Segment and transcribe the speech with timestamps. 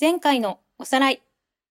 [0.00, 1.22] 前回のおさらい。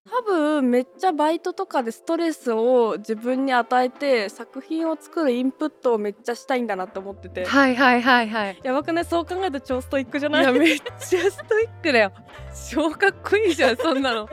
[0.09, 7.45] 多分めっちゃバイトとかでストレスを自分に与えて作品を作るインプットをめっちゃしたいんだなって思ってて。
[7.45, 8.59] はいはいはいはい。
[8.63, 9.05] やばくない？
[9.05, 10.43] そう考えると超ストイックじゃない？
[10.43, 12.11] いやめっちゃストイックだよ。
[12.71, 14.27] 超かっこいいじゃんそんなの。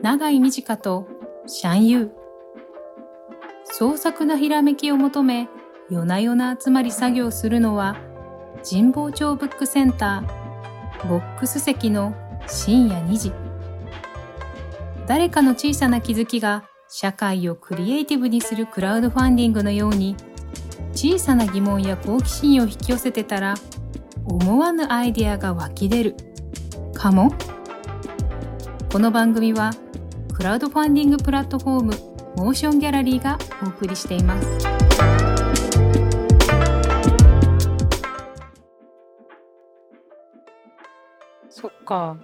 [0.00, 1.08] 長井美智香と
[1.46, 2.10] シャンユー。
[3.64, 5.48] 創作なひらめきを求め、
[5.88, 7.96] 夜な夜な集まり作業するのは、
[8.68, 12.12] 神保町ブックセンター、ボックス席の
[12.48, 13.32] 深夜2時。
[15.06, 20.16] 誰かの小さな気づきが社会をクリエイティブにするクラウドファンディングのように、
[20.92, 23.54] 小さな疑問や好奇心を引き寄せてたら、
[24.24, 26.16] 思わぬアイデアが湧き出る。
[26.94, 27.32] かも？
[28.90, 29.70] この番組は、
[30.34, 31.92] クラウドファンディングプラットフォーム
[32.36, 34.85] モーションギャラリーがお送りしています。
[41.56, 42.18] そっか。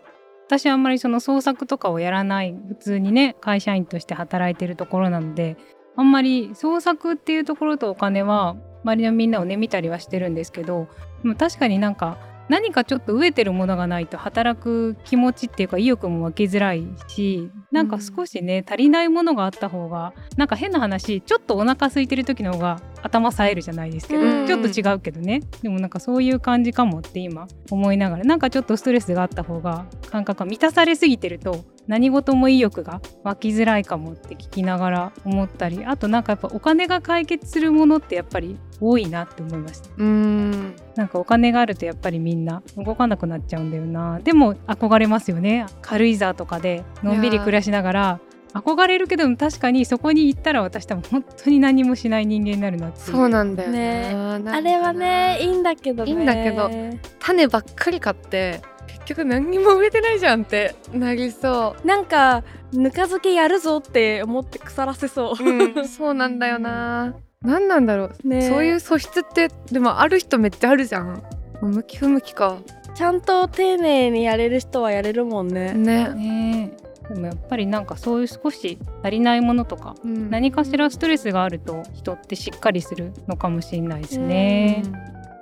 [0.46, 5.56] 私あんまりその創作とかをやらない普通にね会社員として働いてるところなので
[5.96, 10.88] あんまり創作っていうところとお金は周りのみんなをね見たりはしてるんですけど
[11.22, 12.18] でも確かになんか
[12.52, 24.46] 何かちょっと飢えてるものがないと働く気持ちっていうか意欲も湧きづらいしなんか少しね、足りないものがあった方がなんか変な話ちょっとお腹空いてる時の方が頭冴えるじゃないですけど、うん。
[24.46, 25.40] ちょっと違うけどね。
[25.62, 39.90] でもなんかそういう感じかもって今思いながらなんかちょっとストレスがあった方が感覚が満たされすぎてると何事も意欲が湧きづらいかもって聞きながら思ったりあとなんかやっぱお金が解決するものってやっぱり多いなって思いました。
[39.90, 40.74] うーん。
[40.94, 44.20] なんかお金があるとやっぱりみんな動かなくなっちゃうんだよな。
[44.20, 45.66] でも憧れますよね。
[45.80, 48.20] 軽井沢とかでのんびり暮らしながら
[48.54, 54.14] 憧れるけど確かにそこに行ったら私多分本当に何もしない人間になるなってそうなんだよね。
[54.14, 56.10] あれはねいいんだけどね。
[56.10, 56.70] いいんだけど
[57.18, 58.60] 種ばっかり買って
[59.04, 67.14] 結局何にも植えてないじゃんってなりそなんかぬか漬けやるぞって思って腐らせそう、う、うん、そうなんだよな。
[67.42, 71.22] 何なんだろう、ねそういう素質ってでもある人めっちゃあるじゃん。
[71.60, 72.58] 向き不向きか。
[72.94, 75.72] ちゃんと丁寧にやれる人はやれるもんね。
[75.72, 76.72] ね、ね
[77.10, 77.14] え。
[77.14, 80.30] でもやっぱりなんかそういう少し足りないものとかうん。
[80.30, 84.82] 何かしらストレスがあると人ってしっかりするのかもしれないですね。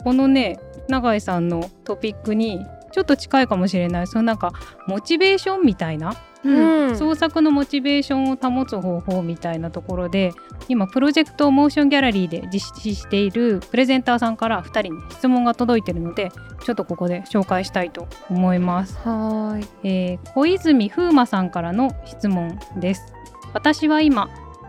[0.03, 4.07] このね永井さんのトピックにちょっと近いかもしれない。
[4.07, 4.53] そのなんか
[4.87, 6.15] モチベーションみたいな、
[6.45, 6.57] うん。
[6.57, 10.33] うん創作のモチベーションを保つ方法みたいなところで
[10.69, 16.33] 今プロジェクトモーションギャラリーで実施しているプレゼンターさんから2人に質問が届いてるので
[16.65, 18.97] ちょっとここで紹介したいと思います。
[19.05, 19.69] はーい。
[19.85, 23.13] えー小泉風磨さんからの質問です。
[23.53, 24.29] 私は今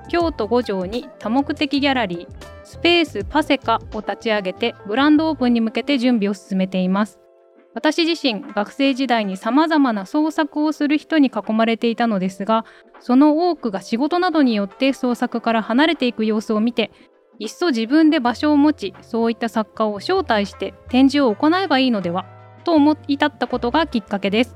[0.09, 7.20] 京都五条に多目的ギャラリースペースパセカを立ち上げてグランドオープンに向けて準備を進めています
[7.73, 12.65] 私自身学生時代に様々な創作をする人に囲まれていたのですが
[12.99, 16.91] その多くが仕事などによって創作から離れていく様子を見て
[17.39, 22.25] いっそ自分で場所を持ちそういった作家を招待して展示を行えばいいのでは
[22.63, 24.55] と思い至ったことがきっかけです。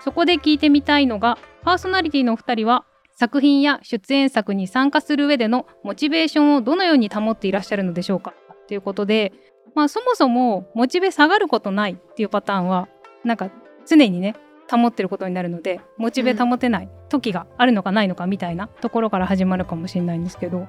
[0.00, 8.34] そこで聞いてみたいのがパーソナリティのお二人は作品や出演作に参加する上でのモチベーションをどのように保っていらっしゃるのでしょうか
[8.68, 9.32] ということで、
[9.74, 12.88] まあ、そもそもモチベ下がることないっていうパターンは
[13.24, 13.50] なんか
[13.86, 14.36] 常にね
[14.70, 20.66] 保ってることになるのでモチベ保てない時があるのかないのかみたいなところから始まるかもしれないんですけど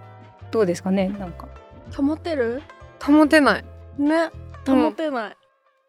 [0.51, 1.47] どうですかねなんか。
[1.95, 2.61] 保てる？
[3.03, 3.65] 保てない。
[3.97, 4.29] ね。
[4.67, 5.37] うん保てない、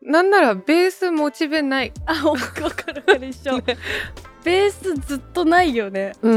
[0.03, 1.93] なんならベースモチベない。
[2.05, 3.59] あわかるわかるわかる一緒。
[4.44, 6.12] ベースずっとないよね。
[6.21, 6.37] うん、う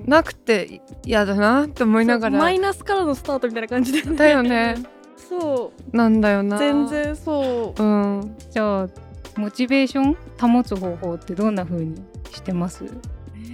[0.00, 0.04] ん。
[0.06, 2.38] なくて嫌だなって思いながら。
[2.38, 4.16] マイナスからのスタートみたいな感じだよね。
[4.16, 4.76] だよね
[5.40, 5.96] そう。
[5.96, 6.58] なんだよな。
[6.58, 8.36] 全然そううん。
[8.50, 8.88] じゃあ
[9.36, 10.16] モチベーション
[10.52, 12.84] 保つ方法ってどんな風にしてます？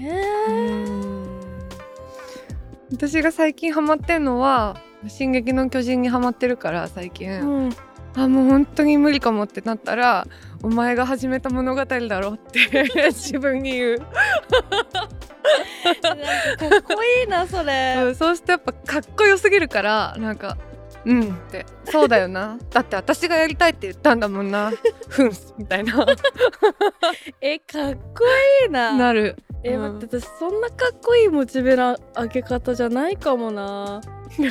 [0.03, 0.13] え
[2.93, 4.77] 私が最近ハマってんのは
[5.09, 7.71] 「進撃の巨人」にハマってるから最近、うん。
[8.17, 10.27] あもう本当に無理かもってなったら
[10.65, 14.09] 「お前が始めた物語だろ」って 自分に言う、かっ
[16.83, 17.95] こいいなそれ。
[18.05, 20.57] うんそうしてやっぱかっこよすぎるからなんか
[21.05, 22.59] 「うん」って「そうだよな。
[22.71, 24.73] だって私がやりたいって言ったんだもんな。
[25.09, 26.07] ふんす」みたいな。
[27.41, 28.25] えかっこ
[28.65, 28.93] いいな。
[28.93, 29.37] なる。
[29.63, 29.95] え、うん。
[29.95, 34.01] 待って私そんなかっこいいモチベの上げ方じゃないかもな。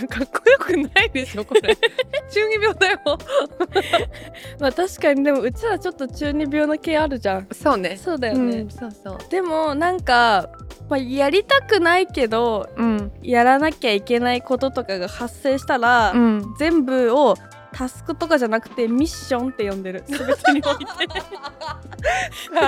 [0.09, 1.75] かっこよくないでしょこれ。
[2.29, 2.99] 中二病だよ。
[4.59, 7.47] まあ確かにでもうちらちょっと中二病の系あるじゃん。
[7.51, 7.97] そうね。
[7.97, 9.17] そうだよね、うん、そうそう。
[9.29, 10.49] でもなんか、
[10.89, 13.11] まあ、やりたくないけどうん。
[13.21, 16.55] やらなきゃいけないこととかが発生したら、うん。
[16.57, 17.35] 全部を
[17.71, 20.03] タスクとかじゃなくてミッションって呼んでる。
[20.07, 20.85] 全てにおいて。
[21.07, 21.23] か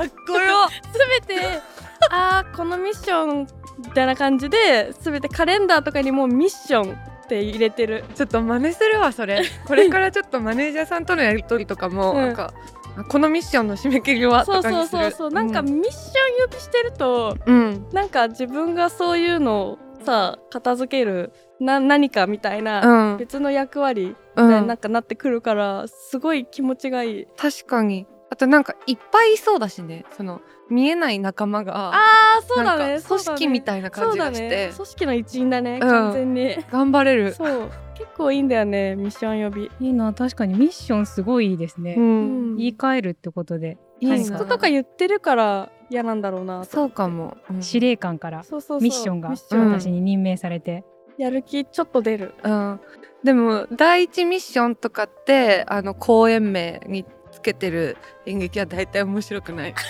[0.06, 0.68] っこよ。
[1.28, 1.62] 全て
[2.12, 3.48] あーこのミッション
[3.80, 8.04] みたいな感じで全てカレンダーとかにもミッションって入れてる。
[8.16, 9.42] ちょっと真似するわそれ。
[9.66, 12.18] これからちょっとマネージャーさんとのやり取りとかも、うん。
[12.18, 15.30] なんかあこのミッションの締め切りはそうそうそうそう。
[15.32, 15.84] なんかミッション
[16.50, 17.88] 呼びしてるとうん。
[17.92, 27.28] なんか自分がそういうのをさ片付けるな何かみたいな、うん、別の役割みうたいにんなんかなってくるから、すごい気持ちがいい。
[27.38, 30.06] 確かにあとなんかいっぱいいそうだしね。
[30.16, 34.72] その見えない仲間があーそうだねなんか組織みたいな感じがして、ね。
[34.74, 35.90] 組織の一員だね、うん。
[35.90, 36.56] 完全に。
[36.72, 37.34] 頑張れる。
[37.34, 37.70] そう。
[37.94, 39.72] 結構いいんだよねミッション呼び。
[39.82, 40.54] いいな確かに。
[40.54, 42.56] ミッションすごいいいですね、うん。
[42.56, 43.78] 言い換えるってことで。
[44.00, 47.62] いいなはいタスクとか言ってるから嫌なんだろうなとそうかも、うん。
[47.62, 48.82] 司令官からそうそうそう。
[48.82, 49.62] ミッションがミッション。
[49.62, 50.86] うん私に任命されて、
[51.18, 52.34] やる気ちょっと出る。
[52.44, 52.80] うん、
[53.26, 57.06] でも第一ミッションとかってあの公演名に
[57.42, 57.98] つけてる
[58.28, 59.74] 演劇は大体面白くない。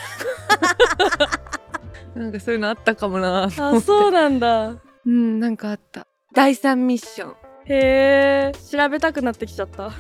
[2.16, 3.50] なんかそういうのあったかもな。
[3.52, 4.78] と思ってあそうなんだ。
[5.06, 6.08] うんなんかあった。
[6.34, 7.36] 第三ミッション。
[7.66, 8.58] へえ。
[8.72, 9.88] 調べたくなってきちゃった。
[9.88, 9.92] うん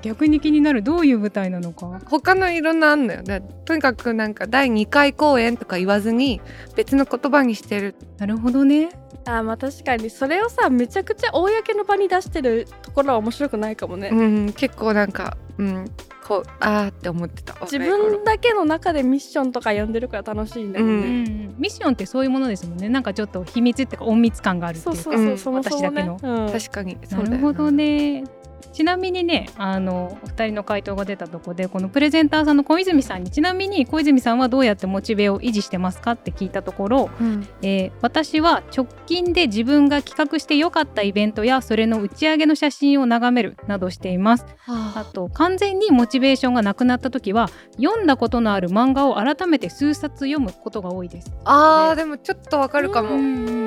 [0.00, 0.82] 逆に気になる。
[0.82, 2.00] どういう舞台なのか。
[2.06, 3.22] 他のいろんなあんのよ。
[3.22, 6.40] でとにかくなんか第2回公演とか言わずに
[6.76, 7.94] 別の言葉にしてる。
[8.18, 8.88] なるほどね
[9.24, 10.10] あまあ確かに。
[10.10, 15.90] それをさめちゃくちゃ公の場に出してるところは面白くないかもね、うん結構なんかうん。
[16.26, 17.54] こうあーって思ってた。
[17.62, 22.88] 自分だけの中でミッションとか呼んでるから楽しいんだようね、うんミッションってそういうものですもんね。
[22.88, 25.02] なんかちょっと秘密っていうか隠密感があるっていううか。
[25.02, 26.18] そそうそう、うん私だけの。
[26.22, 26.50] うん。
[26.52, 26.98] 確かに。
[27.04, 28.24] そなうだよるほどね
[28.72, 37.48] ちなみにねあのお二人の回答が出たとこでこのプレゼンターさんの小泉さんにちなみに小泉さんはどうやってモチベを維持してますかって聞いたところ、うん。
[37.62, 44.46] えー私は直近で自分が企画して良かったイベントやそれの打ち上げの写真を眺めるなどしています。
[44.66, 45.06] あ。
[45.12, 51.32] と完全にモチベーションがなくなった時は読んだことのある漫画を改めて数冊読むことが多いです。
[51.44, 53.65] あーでもちょっとわかるかも、うん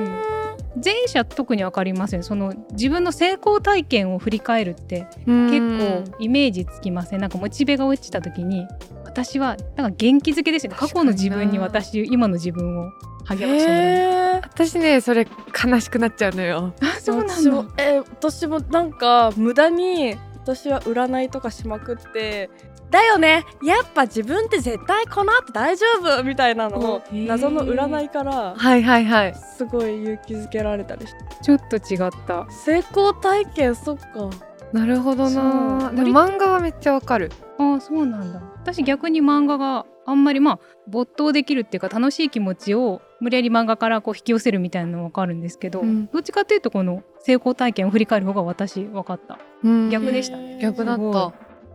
[0.76, 2.24] 前者特に分かりません。
[2.24, 7.22] その自分の成功体験を振り返るって結構イメージつきません？
[7.22, 8.68] なんかモチベが落ちた時に
[9.04, 10.78] 私はなんか元気づけですよね。
[10.80, 12.92] 過去の自分に私今の自分を
[13.26, 14.44] 励ましてもらうへー。
[14.44, 15.28] 私ねそれ
[15.66, 16.74] 悲しくなっちゃうのよ。
[16.82, 22.50] あそうなん私もだえー私もなんか無駄に私は占いとかしまくって
[22.92, 23.46] だよね。
[23.64, 26.24] やっぱ自分って絶対この後大丈夫。
[26.24, 29.36] みたいなのを謎の占いからはいはいはい。
[29.36, 32.48] すごい勇気づけられたりしてちょっと違った。
[32.50, 34.30] 成功体験そっか。
[34.74, 35.92] なるほどな。
[35.94, 37.32] でも漫画はめっちゃわかる。
[37.58, 38.42] ああそうなんだ。
[38.62, 46.08] 私逆に漫画があんまりまあ没頭できるっていうか楽しい気持ちを無理やり漫画からこう引き寄せるみたいなの分かるんですけど、うん。
[46.08, 49.90] どっちかっていうとこの成功体験を振り返る方が私分かった、うん。
[49.90, 50.38] 逆でした。
[50.38, 51.34] ね逆だった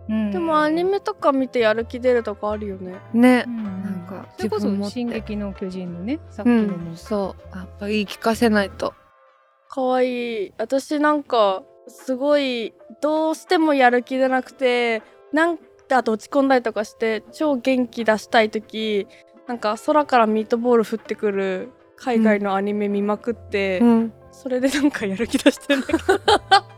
[0.08, 0.30] うん。
[0.30, 2.96] でもアニメとか見てやる気出るとかあるよね。
[3.12, 3.44] ね。
[3.46, 3.64] うん。
[3.82, 4.94] なんかそれこそ「自分もって。
[4.94, 6.96] 進撃の巨人」のねさっきうのも、ん。
[6.96, 8.94] そうやっぱ言い聞かせないと。
[9.68, 10.52] かわいい。
[10.58, 15.02] 私なんかすごいどうしてもやる気出なくて
[15.32, 15.64] なんか
[15.98, 19.06] あと落ち込んだりとかして超元気出したい時
[19.46, 24.12] なんか空からミートボール降ってくる海外のアニメ見まくって、うん。
[24.32, 25.98] それでなんかやる気出してんだけど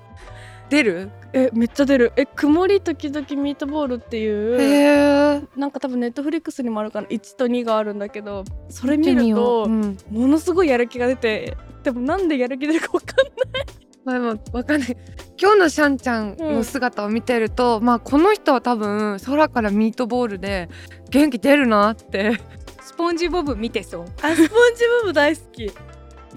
[0.68, 1.10] 出る？
[1.32, 2.12] えめっちゃ出る。
[2.16, 9.69] え曇り時々ミートボールっていうなんか多分ネットフリックスにもあるかな1と2があるんだけどそれ見るとう。
[9.69, 9.98] ん。
[10.10, 13.67] ものすごいやる気が出てでもなんでやる気出るか分かんない。
[14.05, 14.96] まあでもわかんない。
[15.41, 20.69] 今日のシャンちゃんの姿を見てると、まあこの人は多分空からミートボールで
[21.10, 22.41] 元気出るなって。
[22.81, 24.05] スポンジボブ見てそう。
[24.22, 25.70] あスポンジボブ大好き。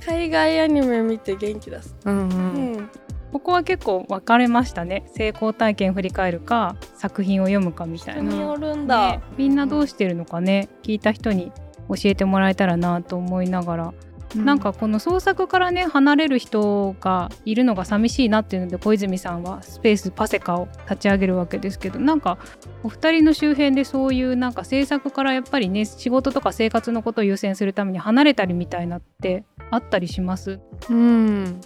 [0.06, 1.96] 海外アニメ見て元気出す。
[2.06, 2.90] うんううんん
[3.32, 5.04] ここは結構分かれましたね。
[5.14, 11.52] 成功体験振り返るか作品を読むかみたいな、人るんだ、ねみんなどうしてるのかね聞いた人に
[11.90, 13.94] 教えてもらえたらなと思いながら、
[14.36, 22.38] なんかこの創作からね離れる人がいるのが寂しいなっていうので小泉さんはスペースパセカを立ち上げるわけですけどなんか
[22.84, 30.60] お二人の周辺でそういうなんか制作からやっぱりね仕事とか生活のことを優先するために離れたりみたいなってあったりします？
[30.90, 31.60] うん、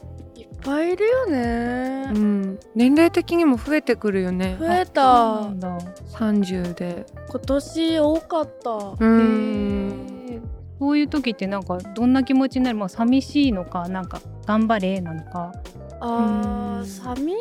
[0.63, 2.09] ぱいいるよね。
[2.13, 4.57] う、ん、年齢的にも増えてくるよね。
[4.59, 5.03] 増えそうた
[5.41, 5.77] なんだ。
[6.11, 7.05] 30で。
[7.29, 8.71] 今年多かった。
[8.99, 10.41] うん。
[10.79, 12.77] そういう時ってなんかどんな気持ちになる？
[12.77, 15.53] まあ寂しいのかなんか頑張れなのか。
[16.01, 16.85] あーうん。
[16.85, 17.35] 寂し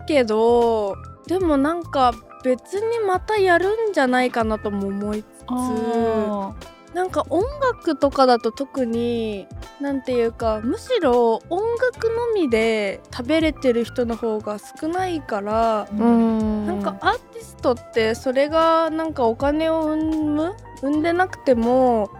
[0.00, 0.94] いけど
[1.26, 2.12] でもなんか
[2.42, 5.44] 別にまたやるんじゃないかなとも思いつつ。
[5.48, 6.54] あ
[6.94, 9.46] なんか音楽とかだと特に
[9.80, 16.66] なんていうかむしろ音楽のみで食べれてる人の方が少ないからうん。
[16.66, 22.10] なんかアーティストってそれがなんかお金を生む生んでなくても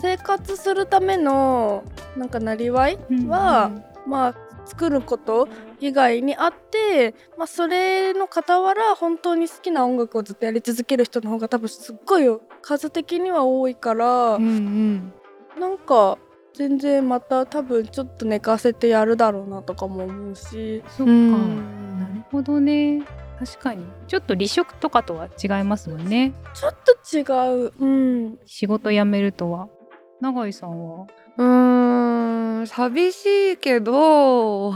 [0.00, 1.84] 生活するための
[2.16, 3.70] なんかなりわいは、
[4.06, 5.48] まあ作ること
[5.80, 12.24] 以外にあって、まあ、それの傍ら本当に好きな音楽をずっとやり続ける人の方が多分すっごい
[12.62, 15.12] 数的には多いから、うんうん。
[15.58, 16.18] なんか
[16.54, 20.82] 全然また多分ちょっと寝かせてやるだろうなとかも思うし。
[20.88, 22.00] そっか、うん。
[22.00, 23.04] なるほどね。
[23.38, 23.84] 確かに。
[24.08, 26.32] ちょっと離職とかとは違いますもんね。
[26.54, 27.20] ちょっと違
[27.66, 27.72] う。
[27.78, 28.38] うん。
[28.46, 29.68] 仕事辞めるとは。
[30.22, 31.06] 永井さんは？
[31.36, 34.74] うーん寂しいけど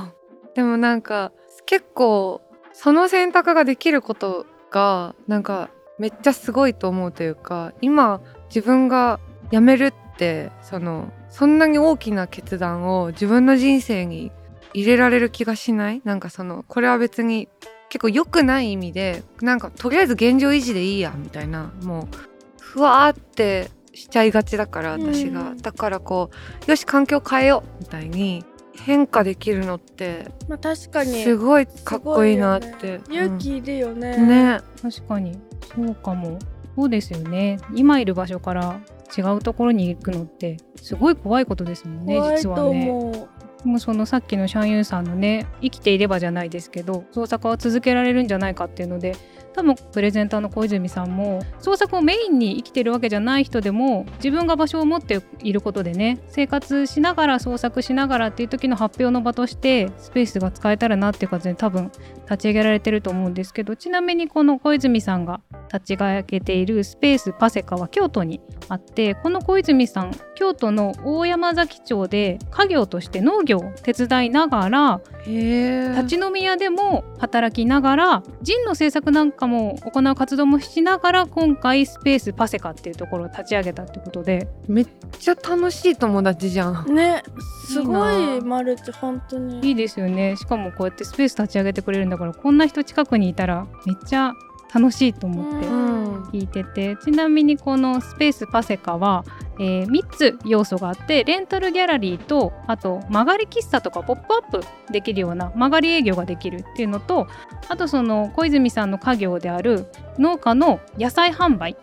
[0.54, 1.32] でもなんか
[1.66, 2.40] 結構
[2.72, 14.32] その選択ができることがなんかめっちゃすごいと思うというか今自分が辞めるってそのそんなに大きな決断を自分の人生に
[14.72, 16.00] 入れられる気がしない？
[16.04, 17.48] なんかそのこれは別に
[17.88, 25.56] 結構良くない意味でなんかとりあえず現状維持でいいやみたいなもうふわーってしちゃいがちだから私が、うん。
[25.58, 26.30] だからこ
[26.66, 28.44] うよし環境変えようみたいに
[28.74, 31.22] 変化できるのってまあ確かに。
[31.22, 33.00] すごいかっこいいなって、ね。
[33.10, 34.60] 勇気いるよね、うんね。
[34.82, 35.38] 確かに。
[35.74, 36.38] そうかも。
[36.76, 37.58] そうですよね。
[37.74, 38.80] 今いる場所から
[39.16, 43.28] 違うところに行くのってすごい怖いことですもんね怖いと実はね。
[43.64, 49.16] もうそのさっきのシャンユンさんのね生きていればじゃないですけど創作は続けられるんじゃないかっていうので
[49.54, 61.90] 多分プレゼンターの小泉さんも創作をメインに生きてるわけじゃない人でも自分が場所を持っていることでね生活しながら創作しながらっていう時の発表の場としてスペースが使えたらなっていう感じで多分
[62.24, 65.40] 立ち上げられてると思うんですけどちなみにこの小泉さんが
[65.72, 75.88] 立ち上げているスペースパセカは京都にあってこの小泉さん京都の大山崎町で家業として農業を手伝いながらへえ。
[75.90, 84.48] 立ち飲み屋でも働きながらジンの制作なんかも行う活動もしながら今回スペースパセカっていうところを立ち上げたってことで。
[84.66, 84.86] めっ
[85.18, 86.94] ちゃ楽しい友達じゃん。
[86.94, 87.22] ね。
[87.66, 88.40] すごい。
[88.40, 89.60] マルチ本当に。
[89.60, 90.36] いいですよね。
[90.36, 94.32] しかもこうやってスペース立ち上げてくれるんだからこんな人近くにいたらめっちゃ
[94.72, 96.22] 楽しいと思ってうん。
[96.24, 96.96] 聞いてて。
[96.96, 99.24] ちなみにこのスペースパセカは、
[99.58, 107.26] え3つ要素があってレンタルギャラリーとあと曲がり喫茶とかポップアップできるような曲がり営業ができるっていうのと
[107.68, 109.86] あとその小泉さんの家業である
[110.18, 111.76] 農家の野菜販売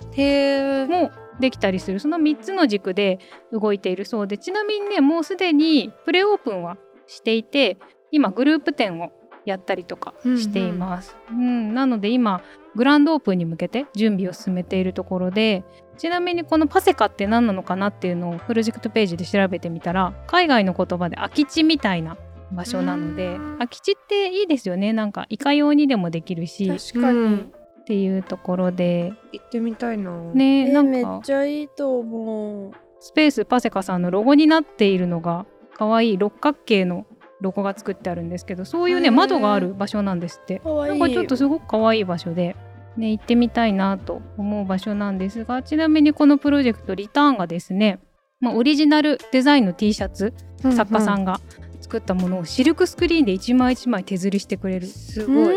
[0.88, 2.00] もできたりする。
[2.00, 3.20] その3つの軸で
[3.51, 4.06] 動いている。
[4.06, 7.77] そうでちなみにねもうすでにプレオープンはしていて
[8.12, 9.12] 今グループ展を
[9.49, 11.73] やったりとかしています、うん。
[11.73, 12.41] なので今
[12.75, 15.63] グランドオープンに向けて準備を進めているところで
[15.97, 22.17] ちなみにこのパセカって何なのかなっていうのをプロジェクトページで調べてみたら海外の言葉で空き地みたいな
[22.51, 23.57] 場所なのでうん。
[23.57, 24.93] 空き地っていいですよね。
[24.93, 27.53] なんかいかようにでもできるしっ確かに、うん。
[27.85, 29.13] ていうところで。
[29.31, 30.11] 行ってみたいな。
[30.33, 31.21] ねなえめっんか。
[31.23, 32.71] ちゃいいと思う。
[32.99, 37.05] スペースパセカさんのロゴになっているのが可愛い六角形の
[37.41, 40.62] ロゴが作ってあるんですけどそういうね窓がある場所なんですって。
[40.65, 42.56] ないんかちょっとすごく可愛い場所で、
[42.98, 48.00] ね、行ってみたいなと思う場所なんですがちなみにこのプロジェクトリターンがですね、
[48.39, 51.39] まあ、オリジナルデザインの T シャツ作家さんが
[51.82, 54.88] 作ったものをシルクスクリーンで一枚一枚手刷りしてくれる。
[54.88, 55.56] すごい。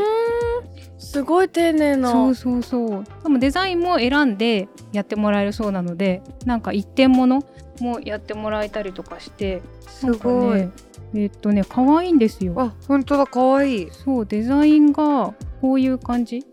[0.99, 2.13] すごい丁寧な。
[2.13, 3.05] そうそうそう。
[3.23, 7.43] でもデザインも選んでやってもらえるそうなのでなんか一点物
[7.83, 10.71] もやってもらえたりとかしてすごい、ね
[11.15, 12.55] えっとね可愛いんですよ。
[12.57, 13.91] あ本当だ可愛い。
[13.91, 16.45] そうデザインがこういう感じ。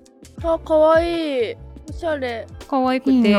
[0.44, 1.52] あかわい。
[1.52, 1.56] い
[1.90, 2.48] おしゃれ。
[2.68, 3.36] 可愛くて。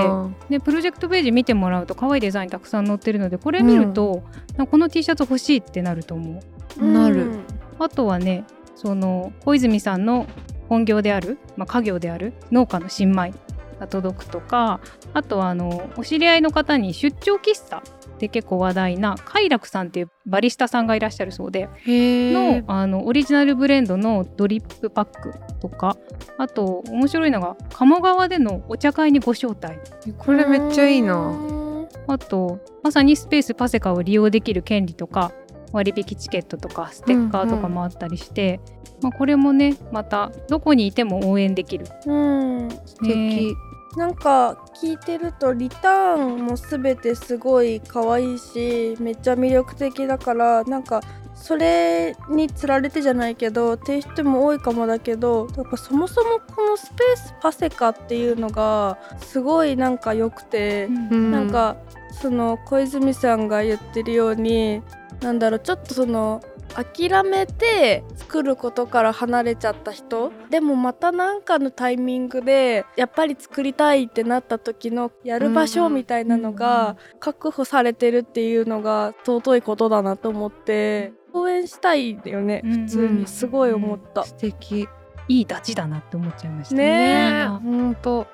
[0.48, 4.22] でプロジェクトページ見てもらうと可愛いデザインたくさん載ってるのでこれ見ると、
[4.56, 6.40] なんかこの T シャツ欲しいってなると思
[6.80, 6.84] う。
[6.84, 7.30] なる。
[7.30, 7.44] うん
[7.80, 10.26] あとはねその小泉さんの
[10.68, 13.32] 本業である、まあ、家業である農家の新米
[13.78, 14.80] が届くとか
[15.14, 17.82] あとはあのお知り合いの方に出張喫茶
[18.18, 25.96] で結構話題な快楽さんっていうバリスタさんがいらっしゃるそうでへのえあのオリジナルブレンドのドリップパックとか
[26.36, 29.78] あと面白いのが鴨川でのお茶会にご招待。
[30.18, 31.14] これめっちゃいいな。
[31.16, 31.58] うん
[32.06, 35.32] あとまさにスペースパセカを利用できる権利とか
[35.72, 38.60] 割引チケットとかステッカーとかもあったりして、
[39.02, 42.70] まあ、これもねまたどこにいても応援できる、うん。
[42.86, 43.54] 素敵、
[43.96, 51.00] なんか聞いてるとリターンもすべてすごい可愛いしめっちゃ魅力的だからなんか
[51.34, 61.30] それにつられてじゃないけどって人も多いかもだけどやっぱそもそもこのスペースパセカっていうのがすごいなんか良くて、うん。
[61.30, 61.76] なんか
[62.20, 64.82] その小泉さんが言ってるように
[65.20, 66.42] なんだろうちょっとその
[66.74, 70.32] 諦めて作ることから離れちゃった人。
[70.50, 83.26] でもまた何かのタイミングでやっぱり作りたいってなった時のやる場所みたいなのが確保されてるっていうのが尊いことだなと思って応援したいよねうん普通に。
[83.26, 84.24] すごい思った。
[84.24, 84.88] 素敵。
[85.28, 87.42] いいダチだなって思っちゃいましたね。
[87.44, 88.26] え本当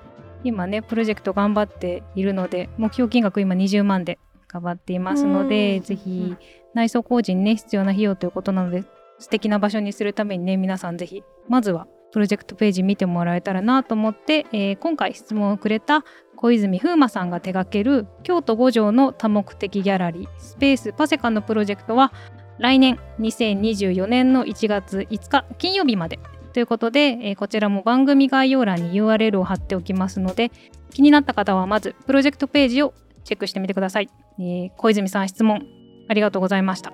[0.44, 4.18] 今ねプロジェクト頑張っているので目標金額今20万で
[4.54, 5.82] 頑張っていますので、うん。
[5.82, 6.36] ぜひ
[6.74, 8.84] 内装工事にね必要な費用ということなので
[9.18, 16.04] 素敵な場所にするためにね皆さんぜひまずはプロジェクトページ見てもらえたらなと思って、えー今回質問をくれた
[16.36, 22.12] 小泉風磨さんが手掛ける京都五条の多目的ギャラリースペースパセカのプロジェクトは
[22.58, 26.20] 来年2024年の1月5日金曜日まで。
[26.52, 30.52] ということで、えーこちらも番組概要欄に URL を貼っておきますので
[30.92, 35.66] 気になった方はまずプロジェクトページをチェックしてみてください、えー小泉さん質問
[36.08, 36.92] ありがとうございました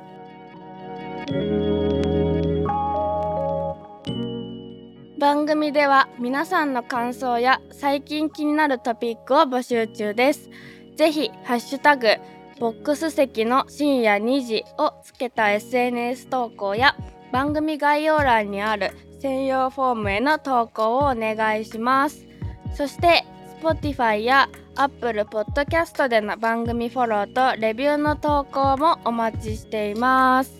[5.20, 10.48] 番組では皆さんの感想や最近気になるトピックを募集中です。
[10.96, 12.08] ぜひハッシュタグ
[12.58, 16.96] ボックス席の深夜2時をつけた SNS 投稿や
[17.32, 22.26] 番組概要欄にある専用フォームへの投稿をお願いします。
[22.74, 23.24] そして
[23.62, 30.52] Spotify や Apple Podcast での番組フォローとレビューの投稿もお待ちしています。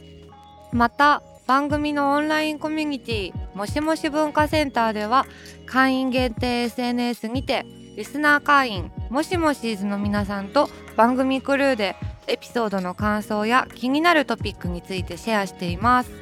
[0.73, 5.27] また番組のオンラインコミュニティもしもし文化センターでは
[5.67, 11.97] 会員限定 SNS にてリスナー会員もしもしーずの皆さんと番組クルーで
[12.29, 16.13] エピソードの感想や気になるトピックについてシェアしています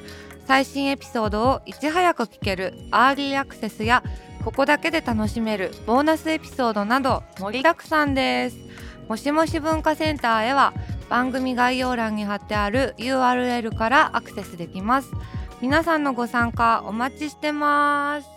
[0.47, 4.03] 最新エピソードをいち早く聞けるアーリーアクセスや
[4.45, 8.57] ここだけで楽しめるボーナスエピソードなど盛りだくさんです。
[9.09, 10.73] もしもし文化センターへは
[11.09, 15.11] 番組概要欄に貼ってある URL からアクセスできます。
[15.61, 18.29] 皆さんのご参加お待ちしてます。